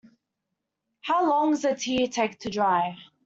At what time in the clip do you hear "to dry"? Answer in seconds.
2.39-2.97